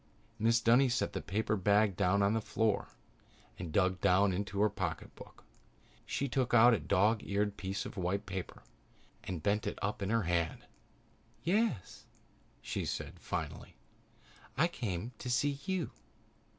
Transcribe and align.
Mrs. 0.41 0.63
Dunny 0.63 0.89
set 0.89 1.13
the 1.13 1.21
paper 1.21 1.55
bag 1.55 1.95
down 1.95 2.23
on 2.23 2.33
the 2.33 2.41
floor 2.41 2.87
and 3.59 3.71
dug 3.71 4.01
down 4.01 4.33
into 4.33 4.59
her 4.61 4.67
pocketbook. 4.71 5.43
She 6.07 6.27
took 6.27 6.55
out 6.55 6.73
a 6.73 6.79
dog 6.79 7.21
eared 7.23 7.55
piece 7.55 7.85
of 7.85 7.97
white 7.97 8.25
paper 8.25 8.63
and 9.23 9.43
bent 9.43 9.67
it 9.67 9.77
up 9.79 10.01
in 10.01 10.09
her 10.09 10.23
hand. 10.23 10.65
"Yes," 11.43 12.07
she 12.63 12.83
said 12.83 13.19
finally. 13.19 13.77
"I 14.57 14.67
came 14.67 15.11
to 15.19 15.29
see 15.29 15.59
you. 15.67 15.91